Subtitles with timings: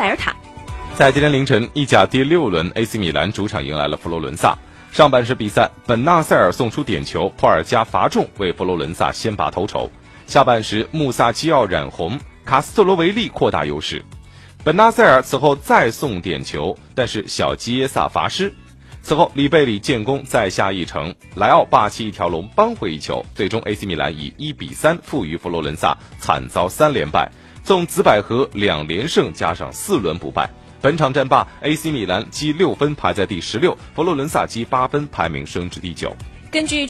[0.00, 0.34] 塞尔塔。
[0.96, 4.56] 在今天凌晨，意甲第六轮，AC 米兰主场迎来了佛罗伦萨。
[4.90, 9.90] 上半时比赛，本纳塞尔送出点球，普尔加罚中，为佛罗伦萨先拔头筹。
[10.26, 14.02] 下半时，穆萨基奥染红，卡斯特罗维利扩大优势。
[14.64, 18.54] 本纳塞尔此后再送点球，但是小基耶萨罚失。
[19.02, 27.30] 此后，里贝里建功，再下一城，莱奥霸气一条龙扳回一球，最终 AC 米兰以一比三负于佛罗伦萨，惨遭三连败，
[27.62, 30.48] 纵紫百合两连胜加上四轮不败。
[30.80, 36.16] 本场战罢，AC 米兰积六分排在第十六，佛罗伦萨积八分排名升至第九。
[36.50, 36.88] 根据。